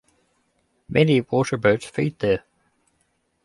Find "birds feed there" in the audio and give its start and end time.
1.57-2.43